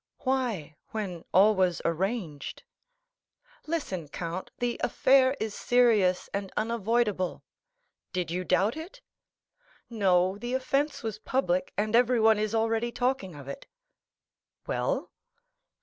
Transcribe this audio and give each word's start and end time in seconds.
"Why, 0.21 0.77
when 0.89 1.25
all 1.31 1.53
was 1.55 1.79
arranged?" 1.85 2.63
"Listen, 3.67 4.07
count; 4.07 4.49
the 4.57 4.81
affair 4.83 5.37
is 5.39 5.53
serious 5.53 6.27
and 6.33 6.51
unavoidable." 6.57 7.43
"Did 8.11 8.31
you 8.31 8.43
doubt 8.43 8.75
it!" 8.75 9.01
"No; 9.91 10.39
the 10.39 10.55
offence 10.55 11.03
was 11.03 11.19
public, 11.19 11.71
and 11.77 11.95
everyone 11.95 12.39
is 12.39 12.55
already 12.55 12.91
talking 12.91 13.35
of 13.35 13.47
it." 13.47 13.67
"Well?" 14.65 15.11